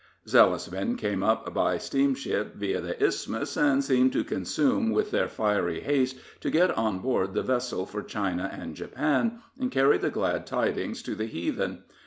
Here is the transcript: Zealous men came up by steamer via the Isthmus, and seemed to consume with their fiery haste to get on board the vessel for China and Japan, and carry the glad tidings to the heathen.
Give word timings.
Zealous 0.27 0.71
men 0.71 0.95
came 0.97 1.21
up 1.21 1.53
by 1.53 1.77
steamer 1.77 2.15
via 2.55 2.81
the 2.81 3.03
Isthmus, 3.05 3.55
and 3.55 3.83
seemed 3.83 4.11
to 4.13 4.23
consume 4.23 4.89
with 4.89 5.11
their 5.11 5.27
fiery 5.27 5.81
haste 5.81 6.17
to 6.39 6.49
get 6.49 6.71
on 6.75 6.97
board 6.97 7.35
the 7.35 7.43
vessel 7.43 7.85
for 7.85 8.01
China 8.01 8.49
and 8.51 8.73
Japan, 8.75 9.41
and 9.59 9.69
carry 9.71 9.99
the 9.99 10.09
glad 10.09 10.47
tidings 10.47 11.03
to 11.03 11.13
the 11.13 11.27
heathen. 11.27 11.83